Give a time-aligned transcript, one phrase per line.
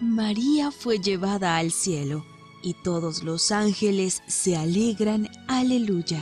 [0.00, 2.24] María fue llevada al cielo
[2.62, 6.20] y todos los ángeles se alegran, aleluya.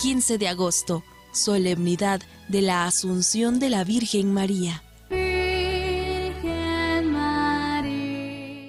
[0.00, 4.82] 15 de agosto, solemnidad de la Asunción de la Virgen María.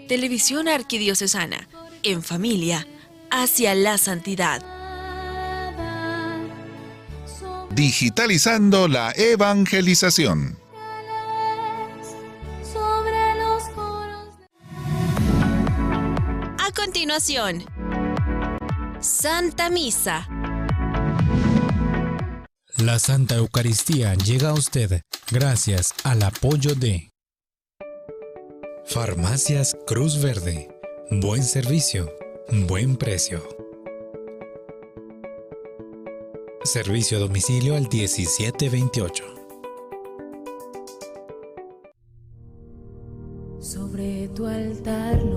[0.08, 1.68] Televisión Arquidiocesana,
[2.04, 2.88] en familia,
[3.30, 4.64] hacia la santidad.
[7.72, 10.58] Digitalizando la evangelización.
[17.08, 17.64] Continuación,
[19.00, 20.28] Santa Misa.
[22.80, 25.00] La Santa Eucaristía llega a usted
[25.32, 27.10] gracias al apoyo de
[28.86, 30.68] Farmacias Cruz Verde.
[31.10, 32.12] Buen servicio,
[32.68, 33.42] buen precio.
[36.66, 39.24] Servicio a domicilio al 1728.
[43.62, 45.37] Sobre tu altar,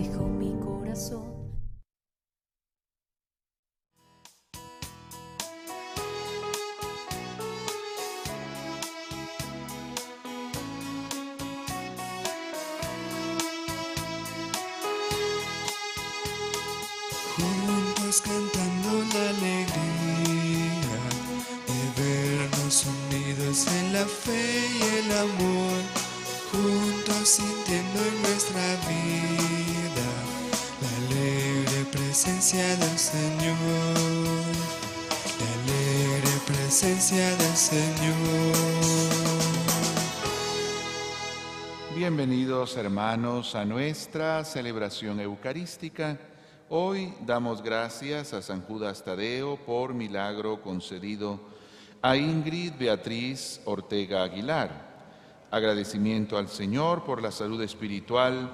[42.61, 46.19] Hermanos a nuestra celebración eucarística.
[46.69, 51.39] Hoy damos gracias a San Judas Tadeo por milagro concedido
[52.03, 54.69] a Ingrid Beatriz Ortega Aguilar.
[55.49, 58.51] Agradecimiento al Señor por la salud espiritual,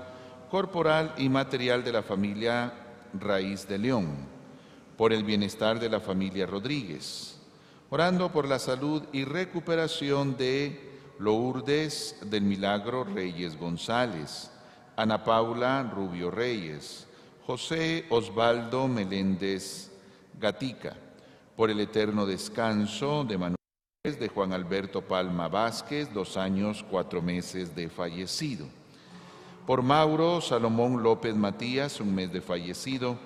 [0.50, 2.74] corporal y material de la familia
[3.14, 4.16] Raíz de León,
[4.96, 7.42] por el bienestar de la familia Rodríguez,
[7.90, 10.87] orando por la salud y recuperación de
[11.20, 14.52] Lourdes del Milagro Reyes González,
[14.96, 17.08] Ana Paula Rubio Reyes,
[17.46, 19.92] José Osvaldo Meléndez
[20.40, 20.96] Gatica,
[21.56, 23.58] por el eterno descanso de Manuel
[24.04, 28.68] de Juan Alberto Palma Vázquez, dos años, cuatro meses de fallecido.
[29.66, 33.18] Por Mauro Salomón López Matías, un mes de fallecido.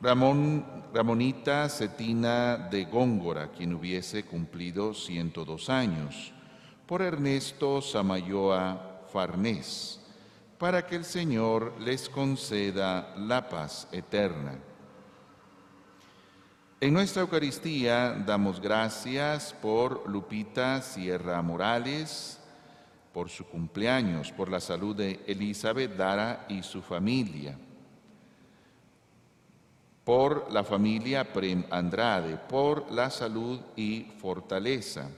[0.00, 6.34] Ramón, Ramonita Cetina de Góngora, quien hubiese cumplido 102 años.
[6.86, 10.00] Por Ernesto Samayoa Farnés,
[10.58, 14.58] para que el Señor les conceda la paz eterna.
[16.78, 22.38] En nuestra Eucaristía damos gracias por Lupita Sierra Morales,
[23.14, 27.56] por su cumpleaños, por la salud de Elizabeth Dara y su familia,
[30.04, 35.08] por la familia Prem Andrade, por la salud y fortaleza,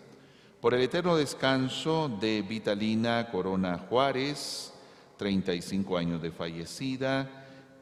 [0.61, 4.73] por el eterno descanso de Vitalina Corona Juárez,
[5.17, 7.31] 35 años de fallecida,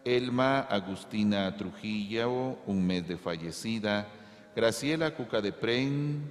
[0.05, 4.07] Elma Agustina Trujillo, un mes de fallecida,
[4.55, 6.31] Graciela Cuca de Pren,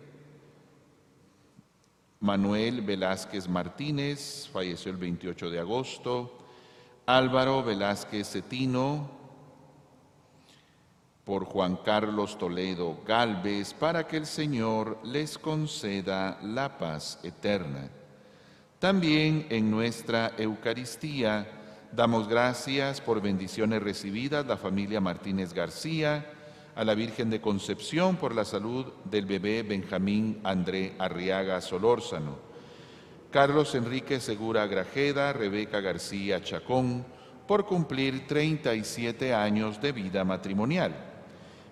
[2.20, 6.38] Manuel Velázquez Martínez, falleció el 28 de agosto,
[7.06, 9.21] Álvaro Velázquez Cetino,
[11.24, 17.90] por Juan Carlos Toledo Galvez, para que el Señor les conceda la paz eterna.
[18.80, 21.62] También en nuestra Eucaristía,
[21.94, 26.26] Damos gracias por bendiciones recibidas la familia Martínez García,
[26.74, 32.38] a la Virgen de Concepción por la salud del bebé Benjamín André Arriaga Solórzano,
[33.30, 37.06] Carlos Enrique Segura Grajeda, Rebeca García Chacón,
[37.46, 41.11] por cumplir 37 años de vida matrimonial,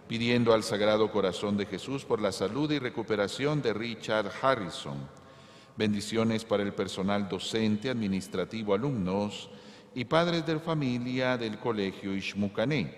[0.10, 4.98] pidiendo al Sagrado Corazón de Jesús por la salud y recuperación de Richard Harrison.
[5.78, 9.52] Bendiciones para el personal docente, administrativo, alumnos,
[9.94, 12.92] y padres de familia del Colegio Ishmucané,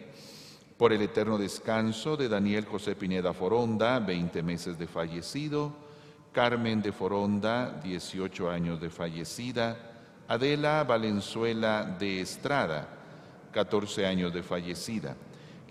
[0.78, 5.74] por el eterno descanso de Daniel José Pineda Foronda, 20 meses de fallecido,
[6.32, 9.78] Carmen de Foronda, 18 años de fallecida,
[10.30, 12.88] Adela Valenzuela de Estrada,
[13.52, 15.18] 14 años de fallecida,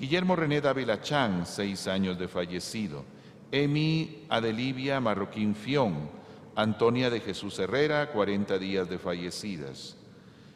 [0.00, 3.04] Guillermo René Dávila Chan, 6 años de fallecido,
[3.52, 6.08] Emi Adelivia Marroquín Fión,
[6.56, 9.98] Antonia de Jesús Herrera, 40 días de fallecidas,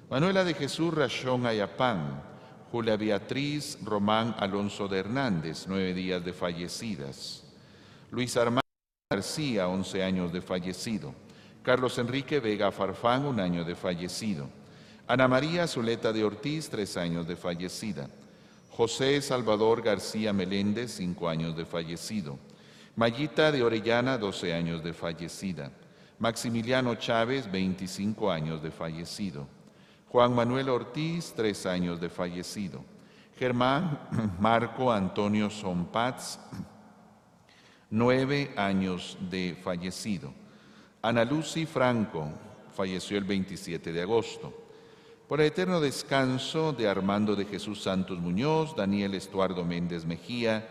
[0.08, 2.22] Manuela de Jesús Rachón Ayapán,
[2.72, 7.44] Julia Beatriz Román Alonso de Hernández, 9 días de fallecidas,
[8.10, 8.62] Luis Armando
[9.10, 11.14] García, 11 años de fallecido.
[11.62, 14.48] Carlos Enrique Vega Farfán, un año de fallecido.
[15.06, 18.08] Ana María Zuleta de Ortiz, tres años de fallecida.
[18.76, 22.40] José Salvador García Meléndez, cinco años de fallecido.
[22.96, 25.70] Mayita de Orellana, 12 años de fallecida.
[26.18, 29.46] Maximiliano Chávez, 25 años de fallecido.
[30.08, 32.84] Juan Manuel Ortiz, tres años de fallecido.
[33.38, 36.40] Germán Marco Antonio Zompatz,
[37.90, 40.32] nueve años de fallecido.
[41.00, 42.28] Ana Lucy Franco
[42.74, 44.63] falleció el 27 de agosto.
[45.34, 50.64] Por el eterno descanso de Armando de Jesús Santos Muñoz, Daniel Estuardo Méndez Mejía,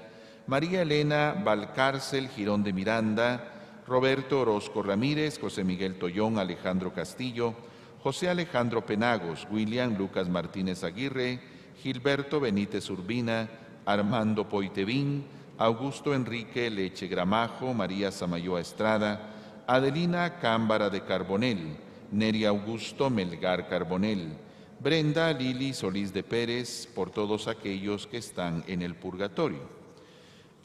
[0.48, 7.56] María Elena Valcárcel Girón de Miranda, Roberto Orozco Ramírez, José Miguel Tollón, Alejandro Castillo,
[8.02, 11.42] José Alejandro Penagos, William Lucas Martínez Aguirre,
[11.82, 13.50] Gilberto Benítez Urbina,
[13.86, 15.26] Armando Poitevín,
[15.58, 19.30] Augusto Enrique Leche Gramajo, María Samayoa Estrada,
[19.68, 21.76] Adelina Cámbara de Carbonel,
[22.14, 24.38] Neri Augusto Melgar Carbonel,
[24.84, 29.62] Brenda Lili Solís de Pérez, por todos aquellos que están en el purgatorio.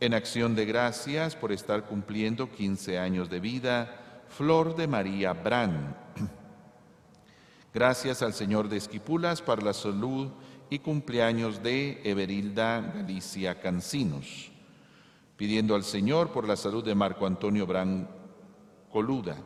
[0.00, 5.94] En acción de gracias por estar cumpliendo 15 años de vida, Flor de María Brand.
[7.72, 10.28] Gracias al Señor de Esquipulas para la salud
[10.68, 14.50] y cumpleaños de Everilda Galicia Cancinos
[15.38, 18.08] pidiendo al Señor por la salud de Marco Antonio Bran
[18.90, 19.36] Coluda,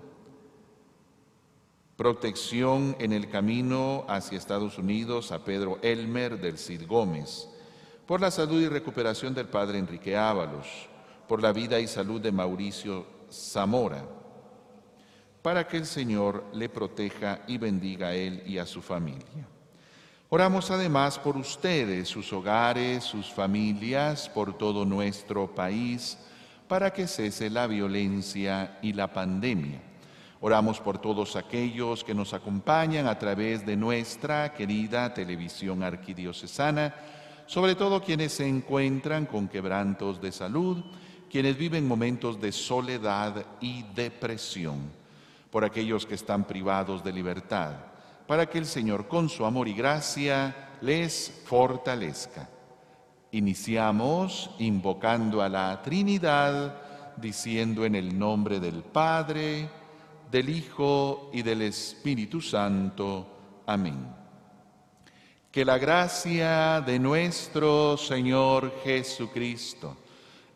[2.02, 7.49] protección en el camino hacia Estados Unidos a Pedro Elmer del Cid Gómez,
[8.06, 10.66] por la salud y recuperación del Padre Enrique Ábalos,
[11.28, 14.04] por la vida y salud de Mauricio Zamora,
[15.43, 19.46] para que el Señor le proteja y bendiga a él y a su familia.
[20.28, 26.19] Oramos además por ustedes, sus hogares, sus familias, por todo nuestro país,
[26.66, 29.92] para que cese la violencia y la pandemia.
[30.43, 36.94] Oramos por todos aquellos que nos acompañan a través de nuestra querida televisión arquidiocesana,
[37.47, 40.85] sobre todo quienes se encuentran con quebrantos de salud,
[41.31, 44.91] quienes viven momentos de soledad y depresión,
[45.50, 47.93] por aquellos que están privados de libertad
[48.27, 52.49] para que el Señor con su amor y gracia les fortalezca.
[53.33, 59.69] Iniciamos invocando a la Trinidad, diciendo en el nombre del Padre,
[60.32, 63.62] del Hijo y del Espíritu Santo.
[63.67, 64.05] Amén.
[65.52, 69.96] Que la gracia de nuestro Señor Jesucristo,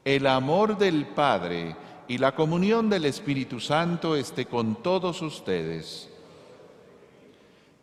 [0.05, 1.77] el amor del Padre
[2.09, 6.09] y la comunión del Espíritu Santo esté con todos ustedes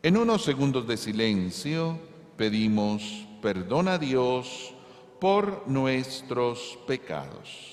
[0.06, 1.98] en unos segundos de silencio
[2.36, 4.74] pedimos perdón a Dios
[5.18, 7.73] por nuestros pecados.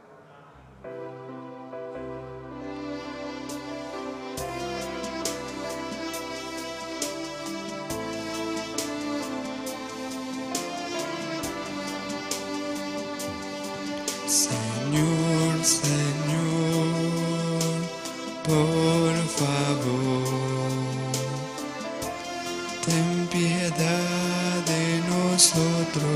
[22.85, 26.07] Ten piedad de nosotros.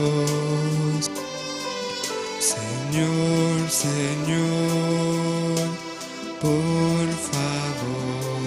[2.39, 5.55] Señor, Señor,
[6.41, 8.39] por favor,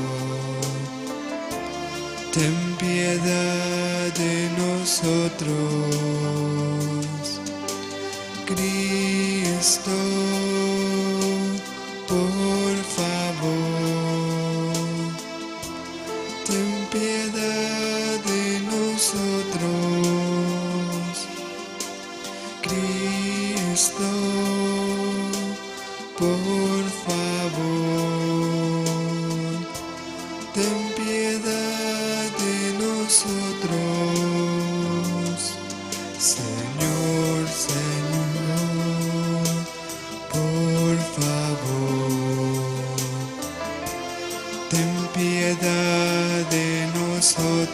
[2.33, 5.88] ten piedad de nosotros.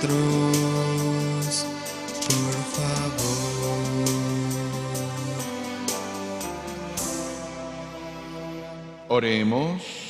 [0.01, 0.13] Por
[2.75, 3.35] favor.
[9.09, 10.05] Oremos.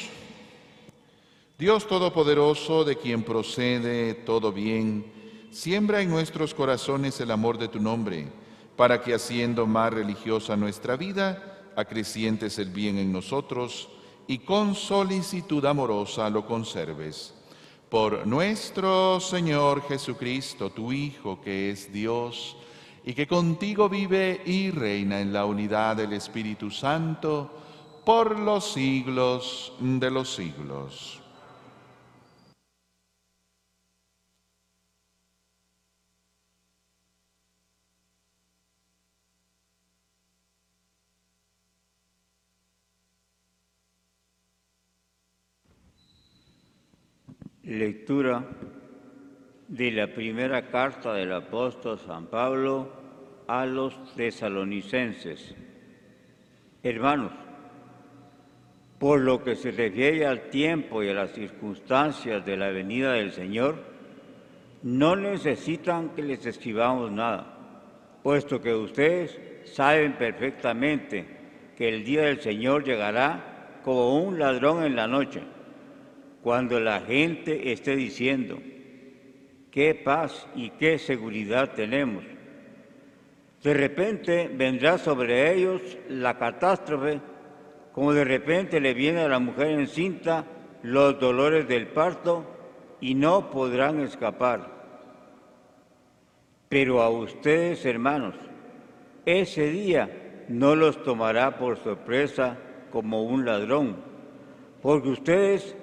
[1.59, 5.07] Dios Todopoderoso, de quien procede todo bien,
[5.51, 8.27] siembra en nuestros corazones el amor de tu nombre,
[8.77, 13.89] para que haciendo más religiosa nuestra vida, acrecientes el bien en nosotros
[14.27, 17.34] y con solicitud amorosa lo conserves.
[17.89, 22.57] Por nuestro Señor Jesucristo, tu Hijo, que es Dios,
[23.05, 27.51] y que contigo vive y reina en la unidad del Espíritu Santo,
[28.05, 31.24] por los siglos de los siglos.
[47.67, 48.45] Lectura
[49.69, 52.93] de la primera carta del apóstol San Pablo
[53.47, 55.55] a los tesalonicenses.
[56.83, 57.33] Hermanos,
[58.99, 63.33] por lo que se refiere al tiempo y a las circunstancias de la venida del
[63.33, 63.77] Señor,
[64.83, 67.47] no necesitan que les escribamos nada,
[68.23, 71.25] puesto que ustedes saben perfectamente
[71.79, 75.54] que el día del Señor llegará como un ladrón en la noche
[76.45, 78.59] cuando la gente esté diciendo,
[79.71, 82.23] qué paz y qué seguridad tenemos.
[83.63, 87.19] De repente vendrá sobre ellos la catástrofe,
[87.93, 90.45] como de repente le viene a la mujer encinta
[90.83, 92.45] los dolores del parto
[93.01, 94.69] y no podrán escapar.
[96.69, 98.35] Pero a ustedes, hermanos,
[99.25, 102.59] ese día no los tomará por sorpresa
[102.91, 103.97] como un ladrón,
[104.83, 105.75] porque ustedes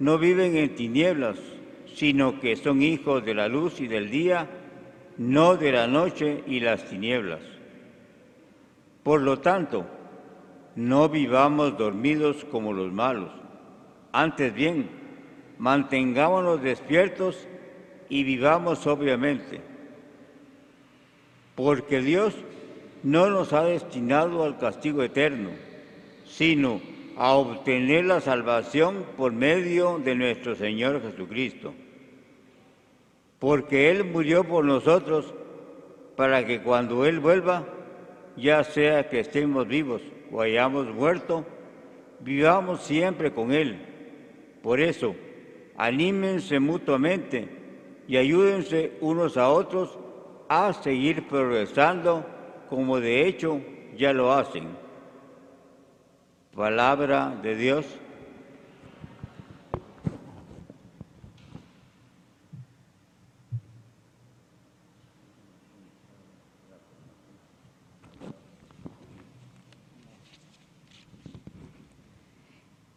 [0.00, 1.38] no viven en tinieblas,
[1.94, 4.48] sino que son hijos de la luz y del día,
[5.18, 7.40] no de la noche y las tinieblas.
[9.02, 9.86] Por lo tanto,
[10.74, 13.30] no vivamos dormidos como los malos,
[14.12, 14.88] antes bien,
[15.58, 17.46] mantengámonos despiertos
[18.08, 19.60] y vivamos sobriamente,
[21.54, 22.34] porque Dios
[23.02, 25.50] no nos ha destinado al castigo eterno,
[26.24, 26.80] sino
[27.20, 31.74] a obtener la salvación por medio de nuestro Señor Jesucristo.
[33.38, 35.34] Porque Él murió por nosotros
[36.16, 37.66] para que cuando Él vuelva,
[38.38, 40.00] ya sea que estemos vivos
[40.32, 41.44] o hayamos muerto,
[42.20, 43.76] vivamos siempre con Él.
[44.62, 45.14] Por eso,
[45.76, 47.50] anímense mutuamente
[48.08, 49.98] y ayúdense unos a otros
[50.48, 52.24] a seguir progresando
[52.70, 53.60] como de hecho
[53.94, 54.79] ya lo hacen.
[56.54, 57.86] Palabra de Dios.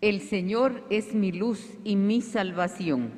[0.01, 3.11] El Señor es mi luz y mi salvación.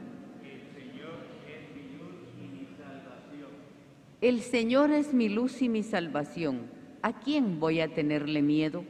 [4.22, 6.68] El Señor es mi luz y mi salvación.
[7.02, 8.84] ¿A quién voy a tenerle miedo?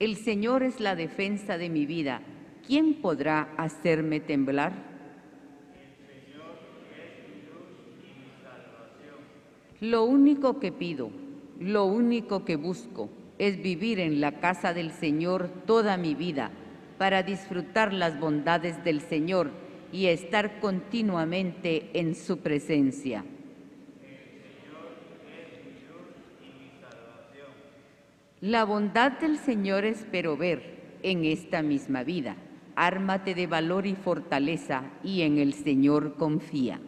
[0.00, 2.22] El Señor es la defensa de mi vida.
[2.66, 4.72] ¿Quién podrá hacerme temblar?
[9.82, 11.10] Lo único que pido,
[11.58, 16.50] lo único que busco, es vivir en la casa del Señor toda mi vida
[16.96, 19.50] para disfrutar las bondades del Señor
[19.92, 23.22] y estar continuamente en su presencia.
[28.40, 32.36] La bondad del Señor espero ver en esta misma vida.
[32.74, 36.80] Ármate de valor y fortaleza y en el Señor confía.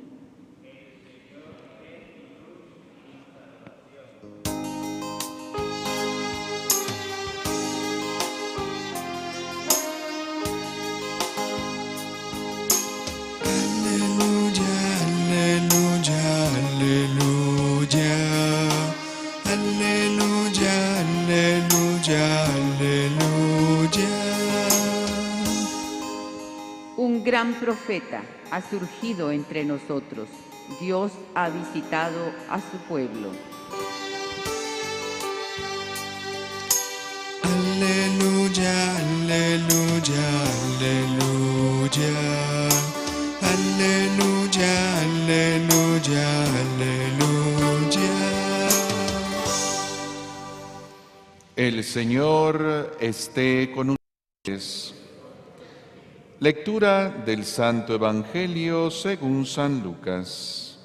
[28.53, 30.29] Ha surgido entre nosotros.
[30.79, 33.31] Dios ha visitado a su pueblo.
[37.43, 40.27] Aleluya, aleluya,
[40.77, 42.13] aleluya.
[43.55, 46.27] Aleluya, aleluya,
[46.63, 48.13] aleluya.
[51.57, 54.02] El Señor esté con ustedes.
[56.43, 60.77] Lectura del Santo Evangelio según San Lucas.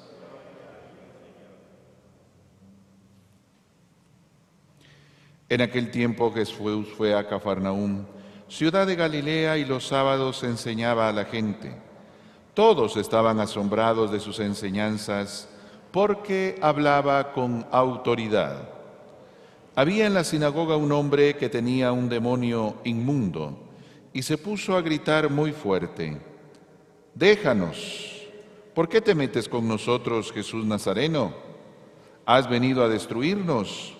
[5.48, 8.04] En aquel tiempo Jesús fue a Cafarnaúm,
[8.46, 11.74] ciudad de Galilea, y los sábados enseñaba a la gente.
[12.54, 15.48] Todos estaban asombrados de sus enseñanzas
[15.90, 18.68] porque hablaba con autoridad.
[19.74, 23.64] Había en la sinagoga un hombre que tenía un demonio inmundo
[24.18, 26.20] y se puso a gritar muy fuerte,
[27.14, 28.26] Déjanos,
[28.74, 31.36] ¿por qué te metes con nosotros, Jesús Nazareno?
[32.26, 33.96] ¿Has venido a destruirnos?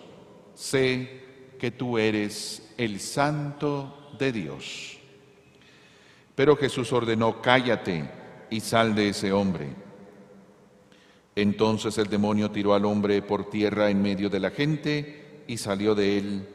[0.54, 4.98] Sé que tú eres el santo de Dios.
[6.34, 8.10] Pero Jesús ordenó, cállate
[8.50, 9.68] y sal de ese hombre.
[11.36, 15.94] Entonces el demonio tiró al hombre por tierra en medio de la gente y salió
[15.94, 16.48] de él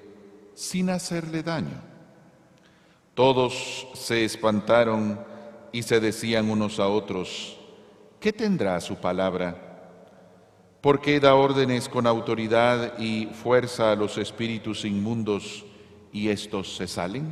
[0.54, 1.93] sin hacerle daño.
[3.14, 5.20] Todos se espantaron
[5.72, 7.60] y se decían unos a otros,
[8.20, 9.74] ¿qué tendrá su palabra?
[10.82, 15.64] ¿Por qué da órdenes con autoridad y fuerza a los espíritus inmundos
[16.12, 17.32] y estos se salen?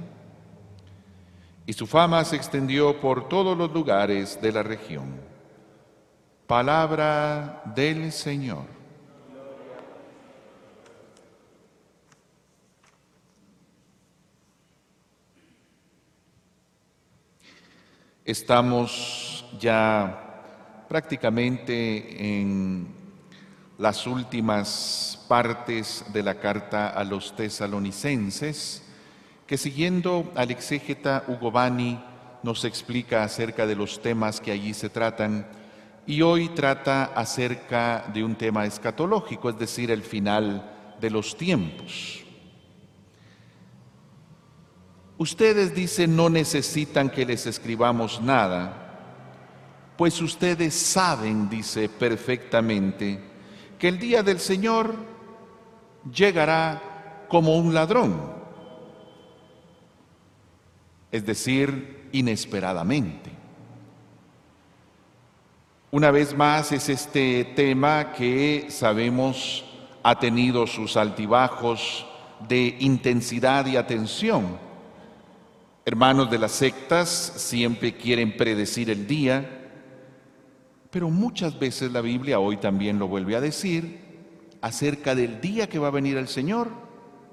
[1.65, 5.15] Y su fama se extendió por todos los lugares de la región.
[6.47, 8.80] Palabra del Señor.
[18.23, 22.87] Estamos ya prácticamente en
[23.79, 28.83] las últimas partes de la carta a los tesalonicenses,
[29.47, 31.99] que siguiendo al exégeta Hugo Bani
[32.43, 35.47] nos explica acerca de los temas que allí se tratan
[36.05, 42.23] y hoy trata acerca de un tema escatológico, es decir, el final de los tiempos.
[45.21, 53.19] Ustedes dicen no necesitan que les escribamos nada, pues ustedes saben, dice perfectamente,
[53.77, 54.95] que el día del Señor
[56.11, 58.19] llegará como un ladrón,
[61.11, 63.29] es decir, inesperadamente.
[65.91, 69.65] Una vez más es este tema que sabemos
[70.01, 72.07] ha tenido sus altibajos
[72.49, 74.70] de intensidad y atención.
[75.83, 79.69] Hermanos de las sectas siempre quieren predecir el día,
[80.91, 83.99] pero muchas veces la Biblia hoy también lo vuelve a decir
[84.61, 86.69] acerca del día que va a venir el Señor.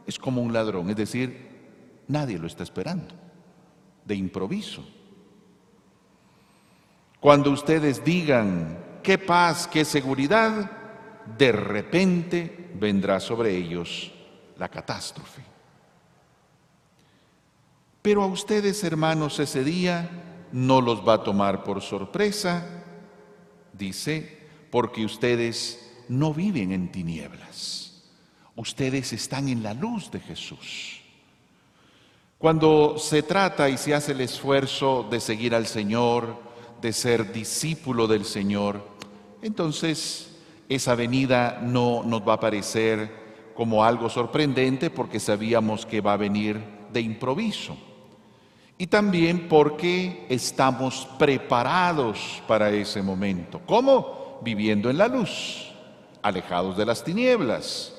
[0.07, 1.49] Es como un ladrón, es decir,
[2.07, 3.15] nadie lo está esperando,
[4.07, 4.83] de improviso.
[7.21, 10.71] Cuando ustedes digan, qué paz, qué seguridad,
[11.37, 14.11] de repente vendrá sobre ellos
[14.57, 15.48] la catástrofe.
[18.03, 20.09] Pero a ustedes, hermanos, ese día
[20.53, 22.79] no los va a tomar por sorpresa,
[23.79, 24.39] Dice,
[24.71, 28.03] porque ustedes no viven en tinieblas,
[28.57, 31.01] ustedes están en la luz de Jesús.
[32.39, 36.37] Cuando se trata y se hace el esfuerzo de seguir al Señor,
[36.81, 38.85] de ser discípulo del Señor,
[39.43, 40.37] entonces
[40.69, 46.19] esa venida no nos va a parecer como algo sorprendente porque sabíamos que va a
[46.19, 46.61] venir
[46.93, 47.77] de improviso
[48.79, 53.61] y también porque estamos preparados para ese momento.
[53.67, 54.39] ¿Cómo?
[54.43, 55.73] Viviendo en la luz,
[56.23, 57.93] alejados de las tinieblas,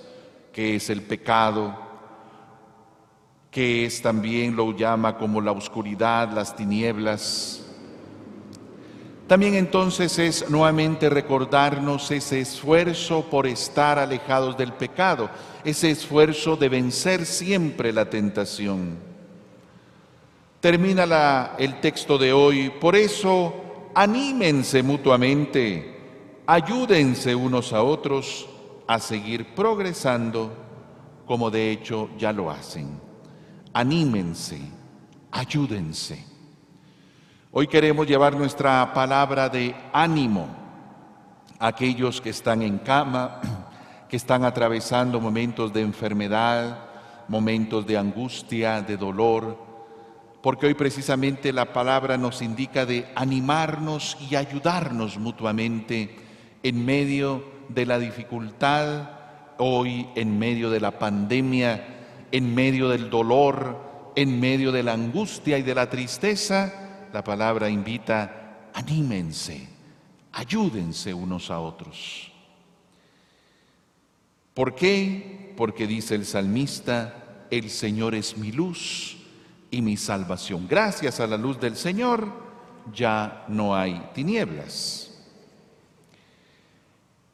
[0.53, 1.77] que es el pecado,
[3.51, 7.65] que es también lo llama como la oscuridad, las tinieblas.
[9.27, 15.29] También entonces es nuevamente recordarnos ese esfuerzo por estar alejados del pecado,
[15.65, 19.08] ese esfuerzo de vencer siempre la tentación.
[20.59, 23.53] Termina el texto de hoy, por eso
[23.95, 28.45] anímense mutuamente, ayúdense unos a otros
[28.85, 30.51] a seguir progresando
[31.25, 32.99] como de hecho ya lo hacen.
[33.71, 34.59] Anímense,
[35.31, 36.25] ayúdense.
[37.51, 40.49] Hoy queremos llevar nuestra palabra de ánimo
[41.57, 43.39] a aquellos que están en cama,
[44.09, 46.79] que están atravesando momentos de enfermedad,
[47.29, 49.68] momentos de angustia, de dolor,
[50.41, 56.15] porque hoy precisamente la palabra nos indica de animarnos y ayudarnos mutuamente
[56.63, 59.09] en medio de la dificultad,
[59.57, 65.57] hoy en medio de la pandemia, en medio del dolor, en medio de la angustia
[65.57, 69.67] y de la tristeza, la palabra invita, anímense,
[70.31, 72.31] ayúdense unos a otros.
[74.53, 75.53] ¿Por qué?
[75.57, 79.18] Porque dice el salmista, el Señor es mi luz
[79.71, 80.67] y mi salvación.
[80.67, 82.49] Gracias a la luz del Señor
[82.93, 85.05] ya no hay tinieblas.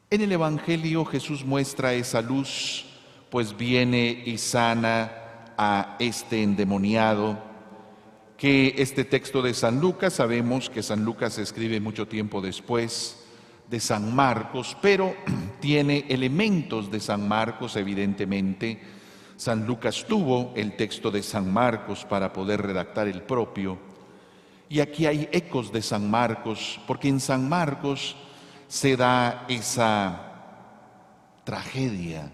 [0.09, 2.85] En el Evangelio Jesús muestra esa luz,
[3.29, 5.11] pues viene y sana
[5.57, 7.39] a este endemoniado,
[8.37, 13.23] que este texto de San Lucas, sabemos que San Lucas escribe mucho tiempo después
[13.69, 15.15] de San Marcos, pero
[15.59, 18.94] tiene elementos de San Marcos evidentemente.
[19.37, 23.77] San Lucas tuvo el texto de San Marcos para poder redactar el propio.
[24.69, 28.15] Y aquí hay ecos de San Marcos, porque en San Marcos
[28.67, 30.31] se da esa
[31.43, 32.31] tragedia.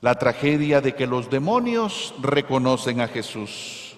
[0.00, 3.96] La tragedia de que los demonios reconocen a Jesús.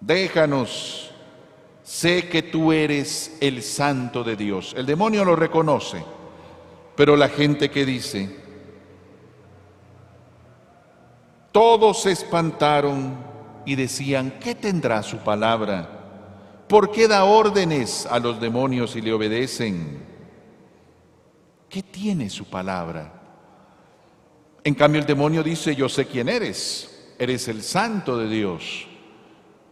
[0.00, 1.10] Déjanos,
[1.82, 4.74] sé que tú eres el santo de Dios.
[4.76, 6.02] El demonio lo reconoce,
[6.96, 8.47] pero la gente que dice,
[11.52, 13.16] todos se espantaron
[13.64, 16.66] y decían, ¿qué tendrá su palabra?
[16.68, 20.02] ¿Por qué da órdenes a los demonios y le obedecen?
[21.68, 23.12] ¿Qué tiene su palabra?
[24.64, 28.86] En cambio el demonio dice, yo sé quién eres, eres el santo de Dios.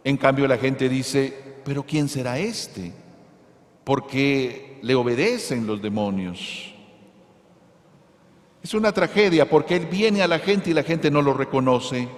[0.03, 2.93] En cambio la gente dice, pero ¿quién será este?
[3.83, 6.73] ¿Por qué le obedecen los demonios?
[8.67, 12.09] Es una tragedia porque Él viene a la gente y la gente no lo reconoce.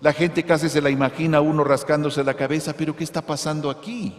[0.00, 4.12] La gente casi se la imagina uno rascándose la cabeza, pero ¿qué está pasando aquí?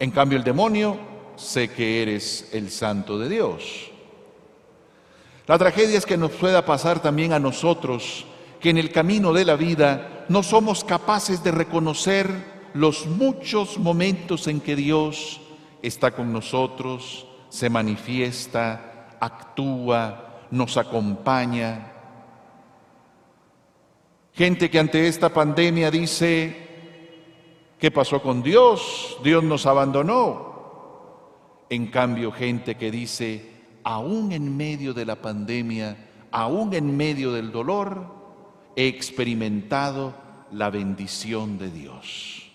[0.00, 0.98] En cambio el demonio,
[1.36, 3.92] sé que eres el santo de Dios.
[5.46, 8.26] La tragedia es que nos pueda pasar también a nosotros,
[8.58, 12.28] que en el camino de la vida no somos capaces de reconocer
[12.74, 15.40] los muchos momentos en que Dios
[15.80, 20.23] está con nosotros, se manifiesta, actúa,
[20.54, 21.92] nos acompaña.
[24.32, 26.56] Gente que ante esta pandemia dice,
[27.78, 29.18] ¿qué pasó con Dios?
[29.22, 31.66] Dios nos abandonó.
[31.68, 33.50] En cambio, gente que dice,
[33.82, 35.96] aún en medio de la pandemia,
[36.30, 38.06] aún en medio del dolor,
[38.76, 40.14] he experimentado
[40.52, 42.52] la bendición de Dios.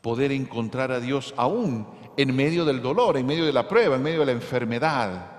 [0.00, 4.02] Poder encontrar a Dios aún en medio del dolor, en medio de la prueba, en
[4.02, 5.35] medio de la enfermedad.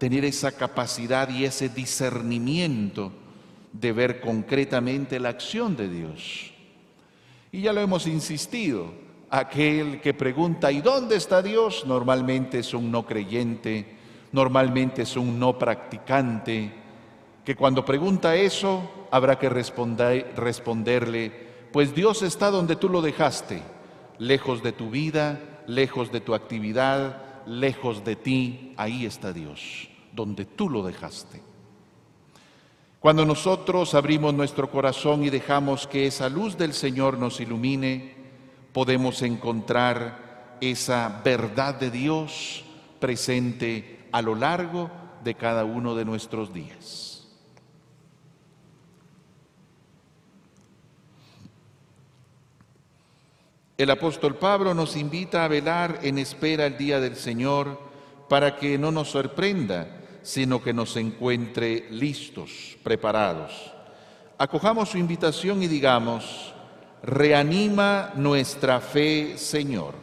[0.00, 3.12] Tener esa capacidad y ese discernimiento
[3.70, 6.52] de ver concretamente la acción de Dios.
[7.52, 8.92] Y ya lo hemos insistido,
[9.28, 11.84] aquel que pregunta ¿y dónde está Dios?
[11.86, 13.96] Normalmente es un no creyente,
[14.32, 16.72] normalmente es un no practicante,
[17.44, 21.30] que cuando pregunta eso habrá que responder, responderle,
[21.72, 23.62] pues Dios está donde tú lo dejaste,
[24.18, 30.44] lejos de tu vida, lejos de tu actividad, lejos de ti, ahí está Dios, donde
[30.44, 31.42] tú lo dejaste.
[33.00, 38.14] Cuando nosotros abrimos nuestro corazón y dejamos que esa luz del Señor nos ilumine,
[38.74, 42.62] podemos encontrar esa verdad de Dios
[42.98, 44.90] presente a lo largo
[45.24, 47.26] de cada uno de nuestros días.
[53.78, 57.80] El apóstol Pablo nos invita a velar en espera el día del Señor
[58.28, 63.72] para que no nos sorprenda sino que nos encuentre listos, preparados.
[64.38, 66.54] Acojamos su invitación y digamos,
[67.02, 69.94] reanima nuestra fe, Señor.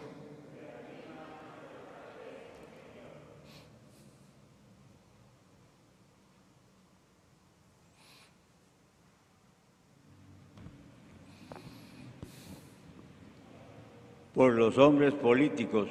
[14.33, 15.89] Por los hombres políticos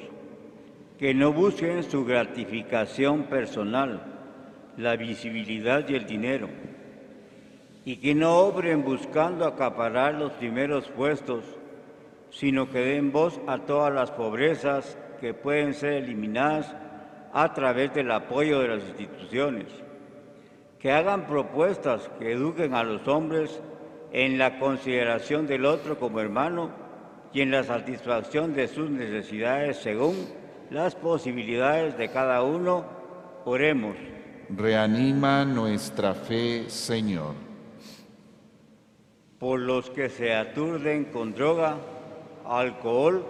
[0.97, 4.16] que no busquen su gratificación personal
[4.77, 6.47] la visibilidad y el dinero,
[7.83, 11.43] y que no obren buscando acaparar los primeros puestos,
[12.29, 16.75] sino que den voz a todas las pobrezas que pueden ser eliminadas
[17.33, 19.65] a través del apoyo de las instituciones,
[20.79, 23.61] que hagan propuestas que eduquen a los hombres
[24.11, 26.69] en la consideración del otro como hermano
[27.33, 30.15] y en la satisfacción de sus necesidades según
[30.69, 32.85] las posibilidades de cada uno.
[33.45, 34.16] Oremos.
[34.49, 37.33] Reanima nuestra fe, Señor.
[39.39, 41.77] Por los que se aturden con droga,
[42.45, 43.25] alcohol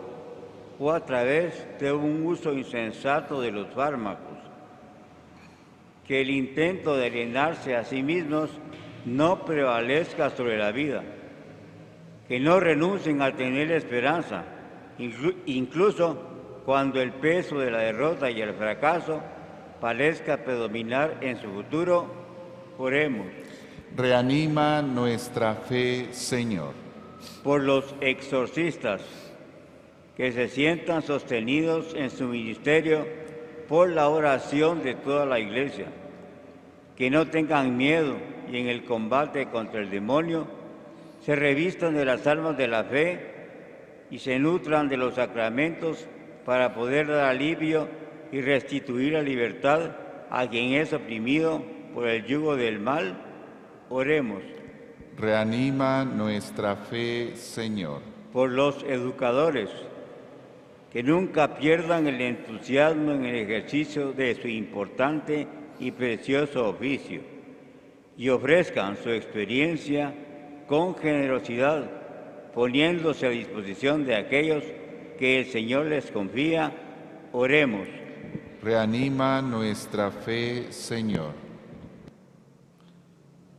[0.77, 4.37] o a través de un uso insensato de los fármacos.
[6.05, 8.51] Que el intento de alienarse a sí mismos
[9.05, 11.03] no prevalezca sobre la vida.
[12.27, 14.43] Que no renuncien a tener esperanza,
[15.47, 16.21] incluso
[16.63, 19.19] cuando el peso de la derrota y el fracaso
[19.79, 22.07] parezca predominar en su futuro,
[22.77, 23.27] oremos.
[23.95, 26.73] Reanima nuestra fe, Señor.
[27.43, 29.01] Por los exorcistas
[30.15, 33.05] que se sientan sostenidos en su ministerio
[33.67, 35.87] por la oración de toda la iglesia,
[36.95, 38.15] que no tengan miedo
[38.51, 40.47] y en el combate contra el demonio
[41.23, 43.19] se revistan de las armas de la fe
[44.09, 46.07] y se nutran de los sacramentos
[46.45, 47.87] para poder dar alivio
[48.31, 49.91] y restituir la libertad
[50.29, 51.63] a quien es oprimido
[51.93, 53.17] por el yugo del mal,
[53.89, 54.43] oremos.
[55.17, 58.01] Reanima nuestra fe, Señor.
[58.31, 59.69] Por los educadores,
[60.91, 65.47] que nunca pierdan el entusiasmo en el ejercicio de su importante
[65.79, 67.21] y precioso oficio
[68.17, 70.13] y ofrezcan su experiencia
[70.67, 71.89] con generosidad,
[72.53, 74.63] poniéndose a disposición de aquellos
[75.19, 76.71] que el Señor les confía,
[77.31, 77.87] oremos.
[78.61, 81.33] Reanima nuestra fe, Señor.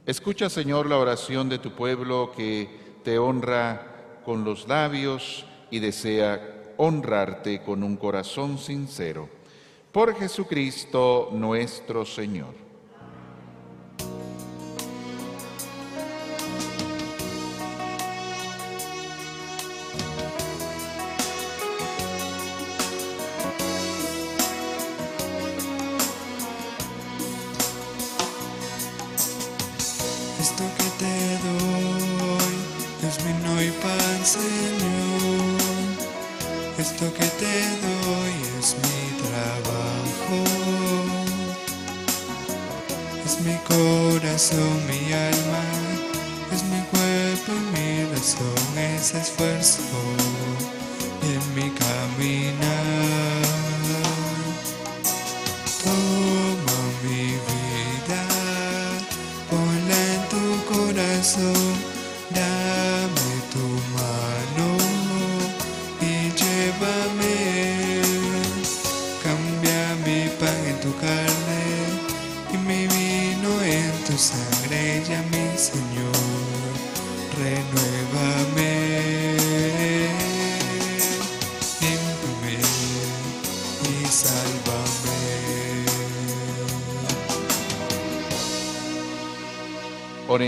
[0.04, 2.68] Escucha, Señor, la oración de tu pueblo que
[3.04, 9.28] te honra con los labios y desea honrarte con un corazón sincero.
[9.92, 12.67] Por Jesucristo nuestro Señor.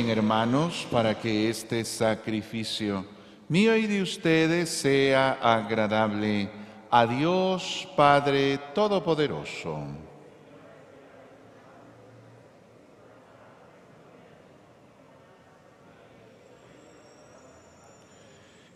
[0.08, 3.04] Hermanos para que este sacrificio
[3.48, 6.48] mío y de ustedes sea agradable
[6.90, 9.78] a Dios Padre Todopoderoso.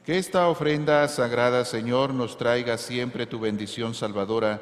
[0.04, 4.60] Que esta ofrenda sagrada, Señor, nos traiga siempre tu bendición salvadora,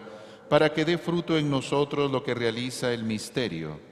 [0.49, 3.92] para que dé fruto en nosotros lo que realiza el misterio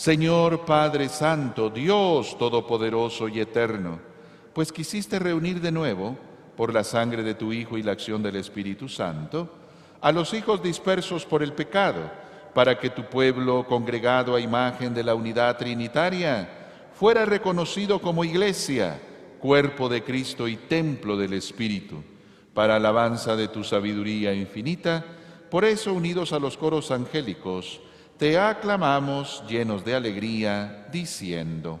[0.00, 4.00] Señor Padre Santo, Dios Todopoderoso y Eterno,
[4.54, 6.16] pues quisiste reunir de nuevo,
[6.56, 9.50] por la sangre de tu Hijo y la acción del Espíritu Santo,
[10.00, 12.10] a los hijos dispersos por el pecado,
[12.54, 16.48] para que tu pueblo, congregado a imagen de la unidad trinitaria,
[16.94, 18.98] fuera reconocido como iglesia,
[19.38, 22.02] cuerpo de Cristo y templo del Espíritu,
[22.54, 25.04] para alabanza de tu sabiduría infinita,
[25.50, 27.82] por eso unidos a los coros angélicos,
[28.20, 31.80] te aclamamos llenos de alegría, diciendo,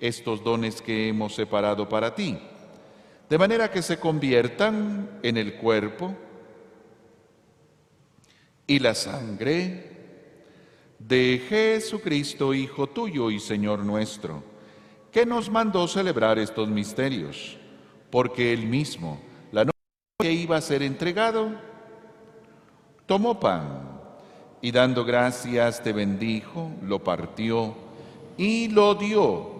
[0.00, 2.38] estos dones que hemos separado para ti,
[3.28, 6.16] de manera que se conviertan en el cuerpo
[8.66, 9.90] y la sangre
[10.98, 14.42] de Jesucristo, Hijo tuyo y Señor nuestro,
[15.12, 17.58] que nos mandó celebrar estos misterios,
[18.10, 19.20] porque él mismo,
[19.52, 19.76] la noche
[20.18, 21.50] que iba a ser entregado,
[23.06, 24.00] tomó pan
[24.62, 27.74] y dando gracias te bendijo, lo partió
[28.36, 29.59] y lo dio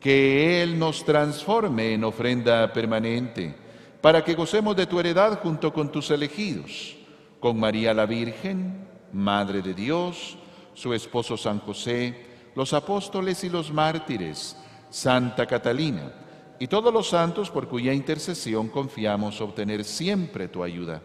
[0.00, 3.54] que Él nos transforme en ofrenda permanente,
[4.00, 6.96] para que gocemos de tu heredad junto con tus elegidos,
[7.38, 10.38] con María la Virgen, Madre de Dios,
[10.72, 14.56] su esposo San José, los apóstoles y los mártires,
[14.88, 16.12] Santa Catalina,
[16.58, 21.02] y todos los santos por cuya intercesión confiamos obtener siempre tu ayuda.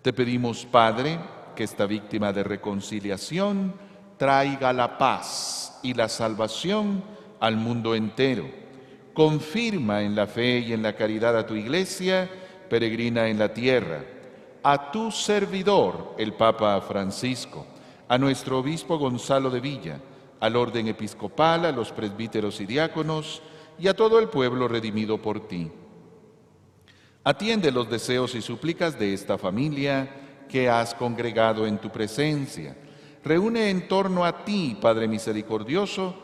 [0.00, 1.18] Te pedimos, Padre,
[1.54, 3.74] que esta víctima de reconciliación
[4.16, 7.02] traiga la paz y la salvación
[7.44, 8.46] al mundo entero.
[9.12, 12.28] Confirma en la fe y en la caridad a tu iglesia,
[12.70, 14.02] peregrina en la tierra,
[14.62, 17.66] a tu servidor, el Papa Francisco,
[18.08, 20.00] a nuestro obispo Gonzalo de Villa,
[20.40, 23.42] al orden episcopal, a los presbíteros y diáconos,
[23.78, 25.70] y a todo el pueblo redimido por ti.
[27.24, 32.74] Atiende los deseos y súplicas de esta familia que has congregado en tu presencia.
[33.22, 36.23] Reúne en torno a ti, Padre misericordioso,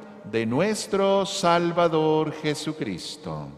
[0.31, 3.49] de nuestro Salvador Jesucristo.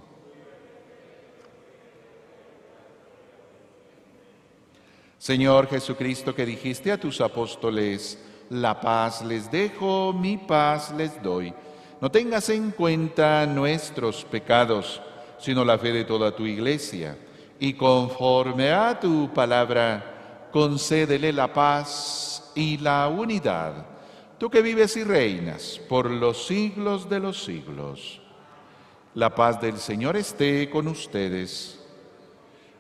[5.20, 8.20] Señor Jesucristo, que dijiste a tus apóstoles,
[8.50, 11.54] la paz les dejo, mi paz les doy.
[12.02, 15.00] No tengas en cuenta nuestros pecados,
[15.38, 17.18] sino la fe de toda tu iglesia.
[17.60, 23.93] Y conforme a tu palabra, concédele la paz y la unidad.
[24.44, 28.22] Tú que vives y reinas por los siglos de los siglos.
[29.14, 31.80] La paz del Señor esté con ustedes.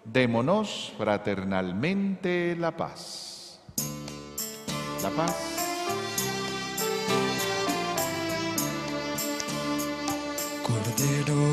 [0.03, 3.61] Démonos fraternalmente la paz.
[5.01, 5.37] La paz.
[10.67, 11.52] Cordero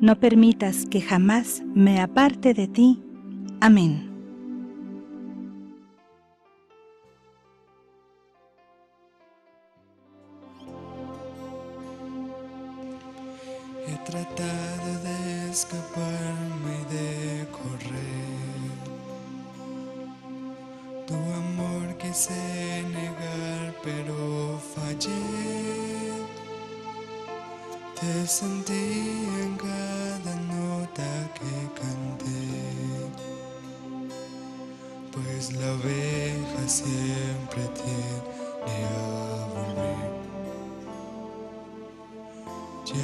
[0.00, 3.02] no permitas que jamás me aparte de ti.
[3.60, 4.12] Amén.
[13.88, 18.36] He tratado de escaparme y de correr.
[21.06, 25.56] Tu amor quise negar, pero fallé.
[28.00, 28.74] Te sentí
[29.42, 29.56] en
[35.60, 40.16] la abeja siempre tiene a volver.
[42.86, 42.98] Y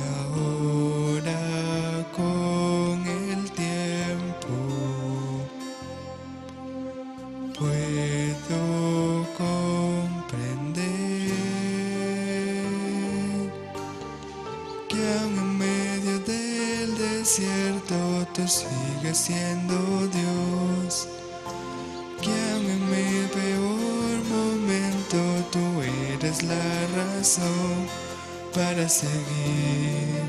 [28.53, 30.25] para seguir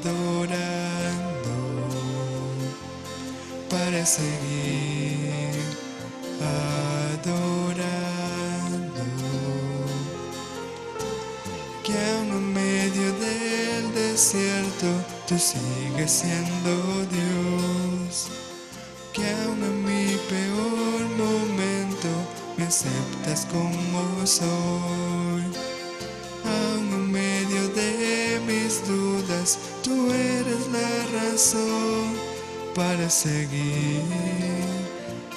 [0.00, 0.64] adorando,
[3.68, 5.52] para seguir
[7.20, 7.44] adorando,
[11.84, 14.86] que aún en medio del desierto
[15.28, 17.21] tú sigues siendo Dios,
[33.12, 34.00] seguir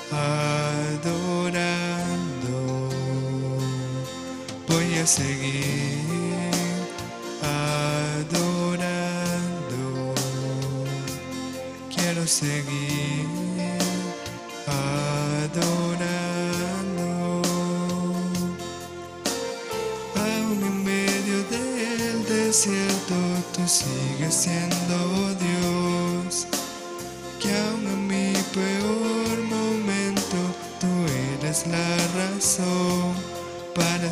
[0.10, 1.28] adorando.
[4.70, 6.00] Voy a seguir
[7.44, 8.46] adorando.
[11.94, 13.28] Quiero seguir
[15.46, 15.82] adorando.
[20.16, 23.16] Aún en medio del desierto
[23.54, 24.75] tú sigues siendo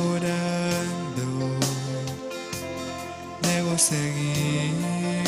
[3.41, 5.23] Debo seguir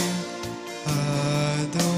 [0.86, 1.94] adorando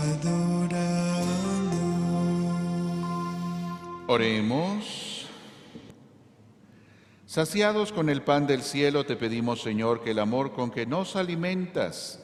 [0.08, 0.40] adorando.
[4.08, 5.09] Oremos.
[7.30, 11.16] Saciados con el pan del cielo, te pedimos, Señor, que el amor con que nos
[11.16, 12.20] alimentas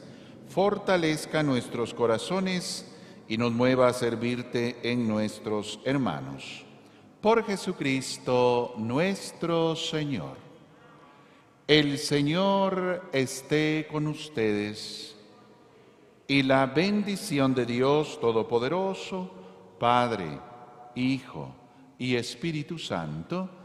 [0.49, 2.91] fortalezca nuestros corazones
[3.27, 6.65] y nos mueva a servirte en nuestros hermanos.
[7.21, 10.37] Por Jesucristo nuestro Señor.
[11.67, 15.15] El Señor esté con ustedes
[16.27, 19.29] y la bendición de Dios Todopoderoso,
[19.77, 20.39] Padre,
[20.95, 21.53] Hijo
[21.99, 23.64] y Espíritu Santo,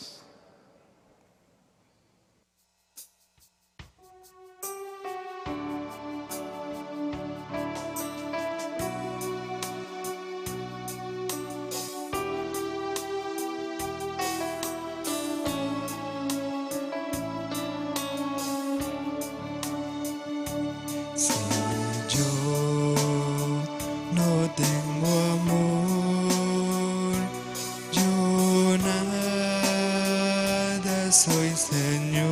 [31.21, 32.25] Soy Señor.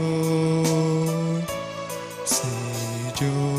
[2.26, 2.48] Si
[3.20, 3.59] yo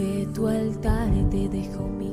[0.00, 2.09] Sobre tu altar te dejo mi